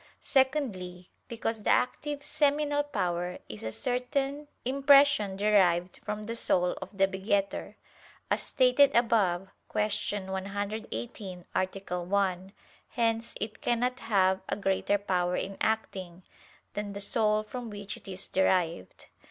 Secondly, 0.23 1.11
because 1.27 1.61
the 1.61 1.69
active 1.69 2.23
seminal 2.25 2.81
power 2.81 3.37
is 3.47 3.61
a 3.61 3.71
certain 3.71 4.47
impression 4.65 5.35
derived 5.35 5.99
from 6.03 6.23
the 6.23 6.35
soul 6.35 6.71
of 6.81 6.97
the 6.97 7.07
begetter, 7.07 7.75
as 8.31 8.41
stated 8.41 8.95
above 8.95 9.49
(Q. 9.71 10.21
118, 10.21 11.45
A. 11.55 12.01
1). 12.01 12.51
Hence 12.89 13.35
it 13.39 13.61
cannot 13.61 13.99
have 13.99 14.41
a 14.49 14.55
greater 14.55 14.97
power 14.97 15.35
in 15.35 15.55
acting, 15.61 16.23
than 16.73 16.93
the 16.93 16.99
soul 17.01 17.43
from 17.43 17.69
which 17.69 17.95
it 17.95 18.07
is 18.07 18.27
derived. 18.27 19.05